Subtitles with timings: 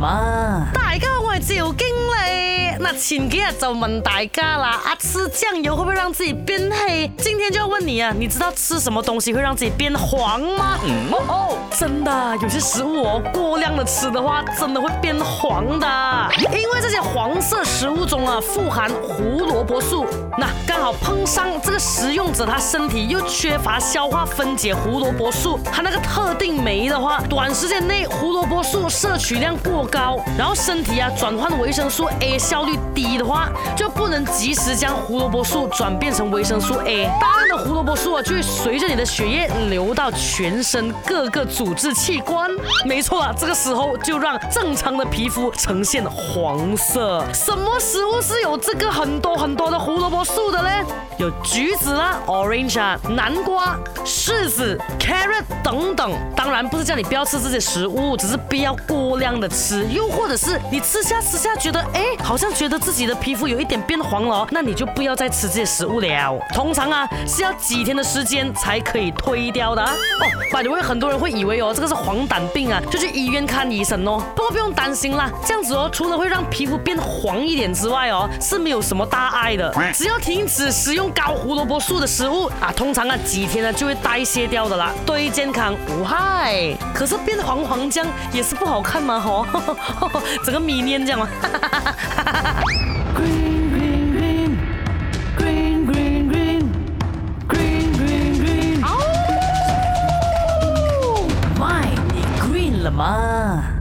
[0.00, 1.09] 大哥。
[1.38, 7.08] 酱油惊嘞，那今日就问大家啦：啊，吃酱油会不会让自己变黑？
[7.18, 10.76] 今天就要问你啊，你知道吃什么东西会让自己变黄吗？
[11.28, 15.86] 哦，真的，有些食物哦，过量的吃的话，真的会变黄的。
[16.52, 20.04] 因为这些黄色食物中啊，富含胡萝卜素。
[20.36, 31.08] 那刚好碰上这个食用者，他身体又缺乏消化分解胡萝卜素，他那个特定酶的话，短时间内胡萝卜素摄取量过高，然后身体啊。
[31.20, 42.50] 转换维生素 A 效率低的话，就不能及时将胡萝卜素转变成维生素 A，大量的胡萝卜素啊，就会随着你的血液流到全身各个组织器官。
[42.86, 47.22] 没错啊，这个时候就让正常的皮肤呈现黄色。
[47.34, 50.70] 什么食物是有这个很多很多的胡萝卜素的呢？
[51.18, 56.10] 有橘子啦、orange 啊、南瓜、柿子、carrot 等等。
[56.34, 60.98] 当然不是叫你不要吃这些食物，只是不要过量的吃，又或者是你吃。
[61.10, 66.38] 下私下觉得，哎，好像觉得自己的皮肤有一点变黄了那你就不要再吃这些食物了。
[66.54, 69.90] 通常啊，是要几天的时间才可以推掉的啊。
[69.90, 70.24] 哦。
[70.52, 74.22] 反正会很多人会以为哦，这个是黄疸病啊，就去医院看医生哦。
[74.36, 79.74] 不过不用担心啦，这样子哦，除了会让皮肤变黄一点之外哦，是没有什么大碍的。
[79.92, 86.76] 只要停止食用高胡萝卜素的食物啊，通常啊几天呢就会代谢掉的啦，对健康无害。
[86.94, 89.46] 可是变黄黄浆也是不好看嘛，吼，
[90.44, 91.26] 整个迷恋这样嘛。
[98.82, 98.88] 哦，
[101.58, 101.96] 万一
[102.42, 103.79] green 了嘛。